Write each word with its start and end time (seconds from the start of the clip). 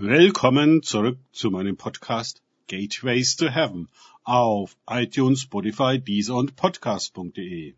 Willkommen 0.00 0.84
zurück 0.84 1.18
zu 1.32 1.50
meinem 1.50 1.76
Podcast 1.76 2.40
Gateways 2.68 3.34
to 3.34 3.48
Heaven 3.48 3.88
auf 4.22 4.76
iTunes, 4.88 5.40
Spotify, 5.40 5.98
Deezer 5.98 6.36
und 6.36 6.54
Podcast.de. 6.54 7.74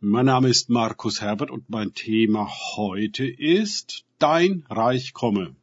Mein 0.00 0.26
Name 0.26 0.50
ist 0.50 0.68
Markus 0.68 1.22
Herbert 1.22 1.50
und 1.50 1.70
mein 1.70 1.94
Thema 1.94 2.46
heute 2.76 3.24
ist 3.24 4.04
Dein 4.18 4.66
Reich 4.68 5.14
komme. 5.14 5.56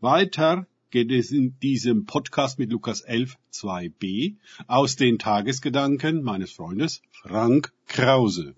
Weiter 0.00 0.68
geht 0.90 1.10
es 1.10 1.32
in 1.32 1.58
diesem 1.58 2.06
Podcast 2.06 2.60
mit 2.60 2.70
Lukas 2.70 3.00
11, 3.00 3.36
2b 3.52 4.36
aus 4.68 4.94
den 4.94 5.18
Tagesgedanken 5.18 6.22
meines 6.22 6.52
Freundes 6.52 7.02
Frank 7.10 7.72
Krause. 7.88 8.54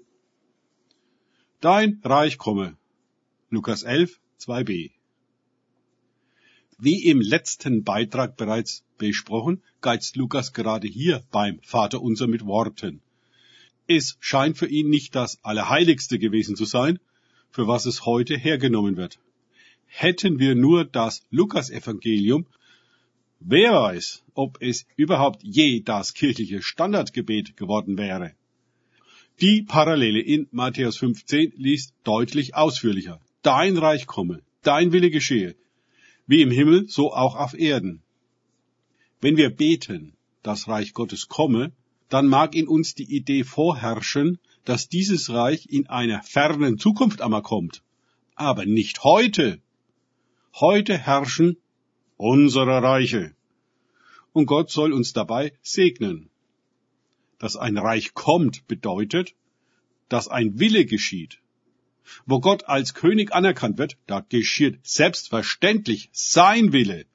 Dein 1.64 2.02
Reich 2.04 2.36
komme. 2.36 2.76
Lukas 3.48 3.84
11, 3.84 4.20
2b. 4.38 4.90
Wie 6.76 7.06
im 7.06 7.22
letzten 7.22 7.84
Beitrag 7.84 8.36
bereits 8.36 8.84
besprochen, 8.98 9.62
geizt 9.80 10.16
Lukas 10.16 10.52
gerade 10.52 10.86
hier 10.86 11.24
beim 11.30 11.60
Vater 11.62 12.02
unser 12.02 12.26
mit 12.26 12.44
Worten. 12.44 13.00
Es 13.86 14.18
scheint 14.20 14.58
für 14.58 14.66
ihn 14.66 14.90
nicht 14.90 15.14
das 15.14 15.42
Allerheiligste 15.42 16.18
gewesen 16.18 16.54
zu 16.54 16.66
sein, 16.66 16.98
für 17.50 17.66
was 17.66 17.86
es 17.86 18.04
heute 18.04 18.36
hergenommen 18.36 18.98
wird. 18.98 19.18
Hätten 19.86 20.38
wir 20.38 20.54
nur 20.54 20.84
das 20.84 21.22
Lukas-Evangelium, 21.30 22.44
wer 23.40 23.72
weiß, 23.72 24.22
ob 24.34 24.60
es 24.60 24.84
überhaupt 24.96 25.42
je 25.42 25.80
das 25.80 26.12
kirchliche 26.12 26.60
Standardgebet 26.60 27.56
geworden 27.56 27.96
wäre. 27.96 28.34
Die 29.40 29.62
Parallele 29.62 30.20
in 30.20 30.46
Matthäus 30.52 30.96
15 30.98 31.54
liest 31.56 31.92
deutlich 32.04 32.54
ausführlicher. 32.54 33.20
Dein 33.42 33.76
Reich 33.76 34.06
komme, 34.06 34.42
dein 34.62 34.92
Wille 34.92 35.10
geschehe, 35.10 35.56
wie 36.28 36.40
im 36.40 36.52
Himmel, 36.52 36.88
so 36.88 37.12
auch 37.12 37.34
auf 37.34 37.52
Erden. 37.52 38.00
Wenn 39.20 39.36
wir 39.36 39.50
beten, 39.50 40.12
das 40.44 40.68
Reich 40.68 40.94
Gottes 40.94 41.28
komme, 41.28 41.72
dann 42.08 42.28
mag 42.28 42.54
in 42.54 42.68
uns 42.68 42.94
die 42.94 43.12
Idee 43.16 43.42
vorherrschen, 43.42 44.38
dass 44.64 44.88
dieses 44.88 45.30
Reich 45.30 45.66
in 45.68 45.88
einer 45.88 46.22
fernen 46.22 46.78
Zukunft 46.78 47.20
einmal 47.20 47.42
kommt. 47.42 47.82
Aber 48.36 48.64
nicht 48.66 49.02
heute. 49.02 49.60
Heute 50.54 50.96
herrschen 50.96 51.56
unsere 52.16 52.82
Reiche. 52.82 53.34
Und 54.32 54.46
Gott 54.46 54.70
soll 54.70 54.92
uns 54.92 55.12
dabei 55.12 55.52
segnen. 55.60 56.30
Dass 57.38 57.56
ein 57.56 57.78
Reich 57.78 58.14
kommt 58.14 58.66
bedeutet, 58.66 59.34
dass 60.08 60.28
ein 60.28 60.58
Wille 60.58 60.84
geschieht. 60.84 61.38
Wo 62.26 62.40
Gott 62.40 62.64
als 62.64 62.94
König 62.94 63.32
anerkannt 63.32 63.78
wird, 63.78 63.96
da 64.06 64.20
geschieht 64.20 64.78
selbstverständlich 64.82 66.10
sein 66.12 66.72
Wille. 66.72 67.06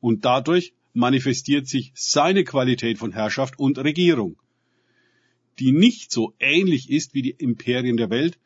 Und 0.00 0.24
dadurch 0.24 0.72
manifestiert 0.92 1.68
sich 1.68 1.92
seine 1.94 2.44
Qualität 2.44 2.98
von 2.98 3.12
Herrschaft 3.12 3.58
und 3.58 3.78
Regierung, 3.78 4.36
die 5.58 5.72
nicht 5.72 6.10
so 6.10 6.34
ähnlich 6.38 6.90
ist 6.90 7.14
wie 7.14 7.22
die 7.22 7.36
Imperien 7.38 7.96
der 7.96 8.10
Welt 8.10 8.38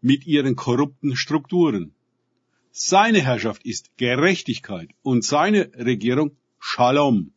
mit 0.00 0.26
ihren 0.26 0.54
korrupten 0.54 1.16
Strukturen. 1.16 1.94
Seine 2.72 3.22
Herrschaft 3.22 3.64
ist 3.64 3.96
Gerechtigkeit 3.96 4.90
und 5.02 5.24
seine 5.24 5.70
Regierung 5.76 6.36
Shalom. 6.58 7.32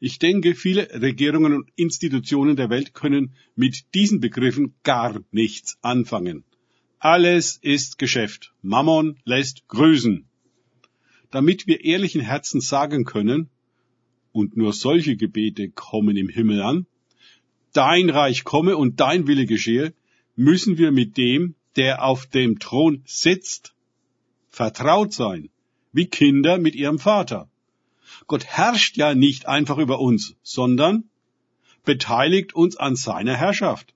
Ich 0.00 0.18
denke, 0.18 0.54
viele 0.54 0.88
Regierungen 1.00 1.54
und 1.54 1.70
Institutionen 1.76 2.56
der 2.56 2.70
Welt 2.70 2.94
können 2.94 3.34
mit 3.54 3.94
diesen 3.94 4.20
Begriffen 4.20 4.74
gar 4.82 5.20
nichts 5.30 5.78
anfangen. 5.82 6.44
Alles 6.98 7.58
ist 7.60 7.98
Geschäft. 7.98 8.52
Mammon 8.62 9.18
lässt 9.24 9.68
grüßen. 9.68 10.26
Damit 11.30 11.66
wir 11.66 11.84
ehrlichen 11.84 12.20
Herzen 12.20 12.60
sagen 12.60 13.04
können, 13.04 13.50
und 14.32 14.56
nur 14.56 14.72
solche 14.72 15.16
Gebete 15.16 15.70
kommen 15.70 16.16
im 16.16 16.28
Himmel 16.28 16.60
an, 16.60 16.86
dein 17.72 18.10
Reich 18.10 18.42
komme 18.42 18.76
und 18.76 19.00
dein 19.00 19.26
Wille 19.28 19.46
geschehe, 19.46 19.94
müssen 20.34 20.76
wir 20.76 20.90
mit 20.90 21.16
dem, 21.16 21.54
der 21.76 22.04
auf 22.04 22.26
dem 22.26 22.58
Thron 22.58 23.02
sitzt, 23.04 23.74
vertraut 24.50 25.12
sein, 25.12 25.50
wie 25.92 26.06
Kinder 26.06 26.58
mit 26.58 26.74
ihrem 26.74 26.98
Vater. 26.98 27.48
Gott 28.26 28.44
herrscht 28.44 28.96
ja 28.96 29.14
nicht 29.14 29.46
einfach 29.46 29.78
über 29.78 30.00
uns, 30.00 30.34
sondern 30.42 31.04
beteiligt 31.84 32.54
uns 32.54 32.76
an 32.76 32.96
seiner 32.96 33.36
Herrschaft. 33.36 33.94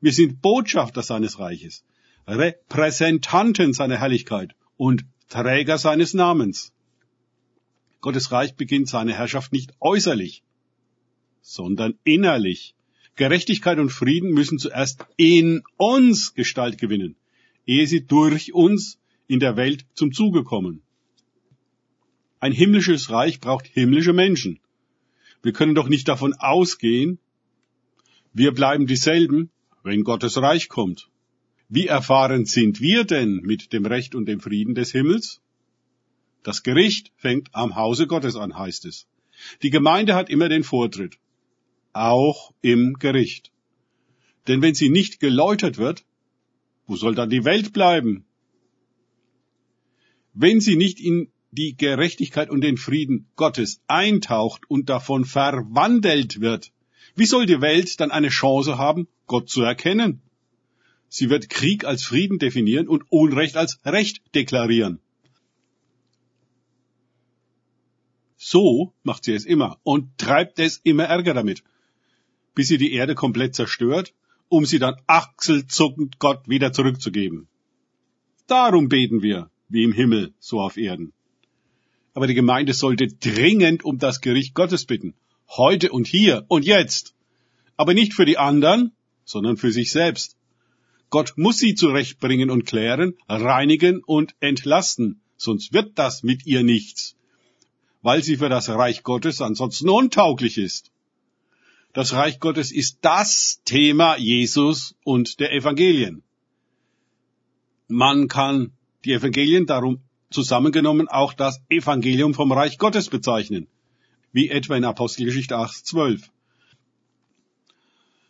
Wir 0.00 0.12
sind 0.12 0.42
Botschafter 0.42 1.02
seines 1.02 1.38
Reiches, 1.38 1.84
Repräsentanten 2.26 3.72
seiner 3.72 3.98
Herrlichkeit 3.98 4.54
und 4.76 5.04
Träger 5.28 5.78
seines 5.78 6.14
Namens. 6.14 6.72
Gottes 8.00 8.32
Reich 8.32 8.54
beginnt 8.54 8.88
seine 8.88 9.12
Herrschaft 9.14 9.52
nicht 9.52 9.72
äußerlich, 9.80 10.42
sondern 11.42 11.98
innerlich. 12.04 12.74
Gerechtigkeit 13.16 13.78
und 13.78 13.90
Frieden 13.90 14.32
müssen 14.32 14.58
zuerst 14.58 15.04
in 15.16 15.62
uns 15.76 16.34
Gestalt 16.34 16.78
gewinnen, 16.78 17.16
ehe 17.66 17.86
sie 17.86 18.06
durch 18.06 18.54
uns 18.54 18.98
in 19.26 19.40
der 19.40 19.56
Welt 19.56 19.84
zum 19.94 20.12
Zuge 20.12 20.44
kommen. 20.44 20.82
Ein 22.40 22.52
himmlisches 22.52 23.10
Reich 23.10 23.38
braucht 23.40 23.66
himmlische 23.66 24.14
Menschen. 24.14 24.58
Wir 25.42 25.52
können 25.52 25.74
doch 25.74 25.88
nicht 25.88 26.08
davon 26.08 26.34
ausgehen, 26.34 27.18
wir 28.32 28.52
bleiben 28.52 28.86
dieselben, 28.86 29.50
wenn 29.82 30.04
Gottes 30.04 30.36
Reich 30.38 30.68
kommt. 30.68 31.10
Wie 31.68 31.86
erfahren 31.86 32.46
sind 32.46 32.80
wir 32.80 33.04
denn 33.04 33.40
mit 33.42 33.72
dem 33.72 33.86
Recht 33.86 34.14
und 34.14 34.26
dem 34.26 34.40
Frieden 34.40 34.74
des 34.74 34.92
Himmels? 34.92 35.40
Das 36.42 36.62
Gericht 36.62 37.12
fängt 37.16 37.54
am 37.54 37.76
Hause 37.76 38.06
Gottes 38.06 38.36
an, 38.36 38.56
heißt 38.56 38.84
es. 38.86 39.06
Die 39.62 39.70
Gemeinde 39.70 40.14
hat 40.14 40.30
immer 40.30 40.48
den 40.48 40.64
Vortritt, 40.64 41.18
auch 41.92 42.52
im 42.62 42.94
Gericht. 42.94 43.52
Denn 44.46 44.62
wenn 44.62 44.74
sie 44.74 44.90
nicht 44.90 45.20
geläutert 45.20 45.76
wird, 45.76 46.04
wo 46.86 46.96
soll 46.96 47.14
dann 47.14 47.30
die 47.30 47.44
Welt 47.44 47.72
bleiben? 47.72 48.24
Wenn 50.34 50.60
sie 50.60 50.76
nicht 50.76 51.00
in 51.00 51.29
die 51.52 51.76
Gerechtigkeit 51.76 52.50
und 52.50 52.60
den 52.60 52.76
Frieden 52.76 53.26
Gottes 53.36 53.80
eintaucht 53.86 54.62
und 54.68 54.88
davon 54.88 55.24
verwandelt 55.24 56.40
wird, 56.40 56.72
wie 57.16 57.26
soll 57.26 57.46
die 57.46 57.60
Welt 57.60 58.00
dann 58.00 58.10
eine 58.10 58.28
Chance 58.28 58.78
haben, 58.78 59.08
Gott 59.26 59.50
zu 59.50 59.62
erkennen? 59.62 60.22
Sie 61.08 61.28
wird 61.28 61.50
Krieg 61.50 61.84
als 61.84 62.04
Frieden 62.04 62.38
definieren 62.38 62.86
und 62.86 63.10
Unrecht 63.10 63.56
als 63.56 63.80
Recht 63.84 64.22
deklarieren. 64.34 65.00
So 68.36 68.94
macht 69.02 69.24
sie 69.24 69.34
es 69.34 69.44
immer 69.44 69.78
und 69.82 70.16
treibt 70.18 70.58
es 70.60 70.80
immer 70.82 71.04
Ärger 71.04 71.34
damit, 71.34 71.64
bis 72.54 72.68
sie 72.68 72.78
die 72.78 72.92
Erde 72.92 73.14
komplett 73.14 73.54
zerstört, 73.54 74.14
um 74.48 74.64
sie 74.64 74.78
dann 74.78 74.96
achselzuckend 75.06 76.18
Gott 76.20 76.48
wieder 76.48 76.72
zurückzugeben. 76.72 77.48
Darum 78.46 78.88
beten 78.88 79.20
wir, 79.20 79.50
wie 79.68 79.84
im 79.84 79.92
Himmel, 79.92 80.32
so 80.38 80.60
auf 80.60 80.76
Erden. 80.76 81.12
Aber 82.14 82.26
die 82.26 82.34
Gemeinde 82.34 82.74
sollte 82.74 83.08
dringend 83.08 83.84
um 83.84 83.98
das 83.98 84.20
Gericht 84.20 84.54
Gottes 84.54 84.84
bitten. 84.84 85.14
Heute 85.48 85.90
und 85.92 86.06
hier 86.06 86.44
und 86.48 86.64
jetzt. 86.64 87.14
Aber 87.76 87.94
nicht 87.94 88.14
für 88.14 88.24
die 88.24 88.38
anderen, 88.38 88.92
sondern 89.24 89.56
für 89.56 89.72
sich 89.72 89.90
selbst. 89.90 90.36
Gott 91.08 91.34
muss 91.36 91.58
sie 91.58 91.74
zurechtbringen 91.74 92.50
und 92.50 92.66
klären, 92.66 93.14
reinigen 93.28 94.02
und 94.04 94.34
entlasten, 94.40 95.20
sonst 95.36 95.72
wird 95.72 95.98
das 95.98 96.22
mit 96.22 96.46
ihr 96.46 96.62
nichts 96.62 97.16
weil 98.02 98.22
sie 98.22 98.36
für 98.36 98.48
das 98.48 98.68
Reich 98.68 99.02
Gottes 99.02 99.40
ansonsten 99.40 99.88
untauglich 99.88 100.58
ist. 100.58 100.90
Das 101.92 102.12
Reich 102.12 102.38
Gottes 102.38 102.72
ist 102.72 102.98
das 103.02 103.60
Thema 103.64 104.16
Jesus 104.16 104.94
und 105.02 105.40
der 105.40 105.52
Evangelien. 105.52 106.22
Man 107.88 108.28
kann 108.28 108.72
die 109.04 109.12
Evangelien 109.12 109.66
darum 109.66 110.00
zusammengenommen 110.30 111.08
auch 111.08 111.34
das 111.34 111.60
Evangelium 111.68 112.34
vom 112.34 112.52
Reich 112.52 112.78
Gottes 112.78 113.08
bezeichnen, 113.08 113.66
wie 114.32 114.48
etwa 114.48 114.76
in 114.76 114.84
Apostelgeschichte 114.84 115.56
8, 115.56 115.86
12. 115.86 116.30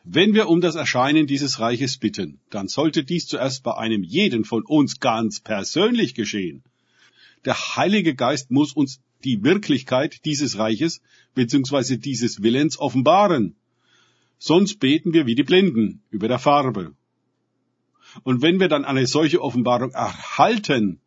Wenn 0.04 0.32
wir 0.32 0.48
um 0.48 0.62
das 0.62 0.76
Erscheinen 0.76 1.26
dieses 1.26 1.60
Reiches 1.60 1.98
bitten, 1.98 2.40
dann 2.48 2.68
sollte 2.68 3.04
dies 3.04 3.26
zuerst 3.26 3.62
bei 3.62 3.76
einem 3.76 4.02
jeden 4.02 4.46
von 4.46 4.64
uns 4.64 4.98
ganz 4.98 5.40
persönlich 5.40 6.14
geschehen. 6.14 6.64
Der 7.44 7.76
Heilige 7.76 8.14
Geist 8.14 8.50
muss 8.50 8.72
uns 8.72 9.00
die 9.24 9.44
Wirklichkeit 9.44 10.24
dieses 10.24 10.56
Reiches 10.56 11.02
bzw. 11.34 11.98
dieses 11.98 12.42
Willens 12.42 12.78
offenbaren. 12.78 13.56
Sonst 14.38 14.80
beten 14.80 15.12
wir 15.12 15.26
wie 15.26 15.34
die 15.34 15.42
Blinden 15.42 16.02
über 16.10 16.28
der 16.28 16.38
Farbe. 16.38 16.94
Und 18.22 18.40
wenn 18.40 18.58
wir 18.58 18.68
dann 18.68 18.86
eine 18.86 19.06
solche 19.06 19.42
Offenbarung 19.42 19.90
erhalten, 19.90 20.98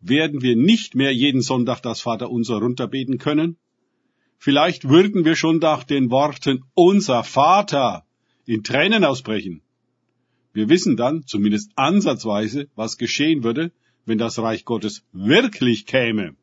werden 0.00 0.42
wir 0.42 0.56
nicht 0.56 0.94
mehr 0.94 1.12
jeden 1.14 1.42
Sonntag 1.42 1.80
das 1.80 2.00
Vaterunser 2.00 2.56
runterbeten 2.56 3.18
können? 3.18 3.56
Vielleicht 4.38 4.88
würden 4.88 5.24
wir 5.24 5.36
schon 5.36 5.58
nach 5.58 5.84
den 5.84 6.10
Worten 6.10 6.64
unser 6.74 7.24
Vater 7.24 8.06
in 8.46 8.62
Tränen 8.64 9.04
ausbrechen. 9.04 9.62
Wir 10.52 10.68
wissen 10.68 10.96
dann, 10.96 11.26
zumindest 11.26 11.72
ansatzweise, 11.76 12.68
was 12.74 12.96
geschehen 12.96 13.44
würde, 13.44 13.72
wenn 14.06 14.18
das 14.18 14.38
Reich 14.38 14.64
Gottes 14.64 15.04
wirklich 15.12 15.86
käme. 15.86 16.34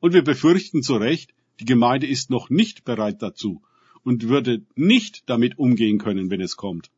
Und 0.00 0.12
wir 0.12 0.22
befürchten 0.22 0.82
zu 0.82 0.96
Recht, 0.96 1.34
die 1.60 1.64
Gemeinde 1.64 2.06
ist 2.06 2.30
noch 2.30 2.50
nicht 2.50 2.84
bereit 2.84 3.22
dazu 3.22 3.62
und 4.02 4.28
würde 4.28 4.62
nicht 4.74 5.22
damit 5.26 5.58
umgehen 5.58 5.98
können, 5.98 6.30
wenn 6.30 6.40
es 6.40 6.56
kommt. 6.56 6.90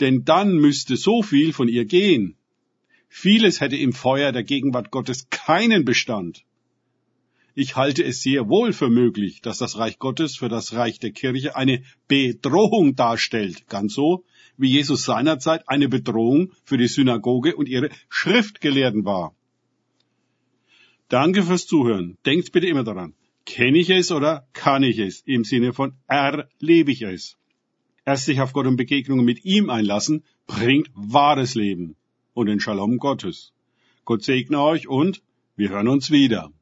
Denn 0.00 0.24
dann 0.24 0.56
müsste 0.56 0.96
so 0.96 1.22
viel 1.22 1.52
von 1.52 1.68
ihr 1.68 1.84
gehen. 1.84 2.37
Vieles 3.08 3.60
hätte 3.60 3.76
im 3.76 3.92
Feuer 3.92 4.32
der 4.32 4.44
Gegenwart 4.44 4.90
Gottes 4.90 5.28
keinen 5.30 5.84
Bestand. 5.84 6.44
Ich 7.54 7.74
halte 7.74 8.04
es 8.04 8.22
sehr 8.22 8.48
wohl 8.48 8.72
für 8.72 8.88
möglich, 8.88 9.40
dass 9.40 9.58
das 9.58 9.78
Reich 9.78 9.98
Gottes 9.98 10.36
für 10.36 10.48
das 10.48 10.74
Reich 10.74 11.00
der 11.00 11.10
Kirche 11.10 11.56
eine 11.56 11.82
Bedrohung 12.06 12.94
darstellt, 12.94 13.66
ganz 13.66 13.94
so, 13.94 14.24
wie 14.56 14.68
Jesus 14.68 15.04
seinerzeit 15.04 15.68
eine 15.68 15.88
Bedrohung 15.88 16.52
für 16.62 16.76
die 16.76 16.86
Synagoge 16.86 17.56
und 17.56 17.68
ihre 17.68 17.90
Schriftgelehrten 18.08 19.04
war. 19.04 19.34
Danke 21.08 21.42
fürs 21.42 21.66
Zuhören. 21.66 22.16
Denkt 22.26 22.52
bitte 22.52 22.68
immer 22.68 22.84
daran. 22.84 23.14
Kenne 23.44 23.78
ich 23.78 23.90
es 23.90 24.12
oder 24.12 24.46
kann 24.52 24.84
ich 24.84 24.98
es? 24.98 25.22
Im 25.22 25.42
Sinne 25.42 25.72
von 25.72 25.94
erlebe 26.06 26.92
ich 26.92 27.02
es. 27.02 27.36
Erst 28.04 28.26
sich 28.26 28.40
auf 28.40 28.52
Gott 28.52 28.66
und 28.66 28.76
Begegnungen 28.76 29.24
mit 29.24 29.44
ihm 29.44 29.70
einlassen, 29.70 30.22
bringt 30.46 30.90
wahres 30.94 31.56
Leben 31.56 31.96
und 32.38 32.46
den 32.46 32.60
Shalom 32.60 32.98
Gottes. 32.98 33.52
Gott 34.04 34.22
segne 34.22 34.62
euch 34.62 34.86
und 34.86 35.22
wir 35.56 35.70
hören 35.70 35.88
uns 35.88 36.12
wieder. 36.12 36.52